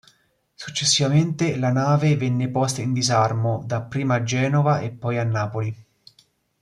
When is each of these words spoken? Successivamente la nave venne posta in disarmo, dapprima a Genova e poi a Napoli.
Successivamente 0.55 1.57
la 1.57 1.71
nave 1.71 2.17
venne 2.17 2.49
posta 2.49 2.81
in 2.81 2.91
disarmo, 2.91 3.61
dapprima 3.67 4.15
a 4.15 4.23
Genova 4.23 4.79
e 4.79 4.89
poi 4.89 5.17
a 5.19 5.23
Napoli. 5.23 5.85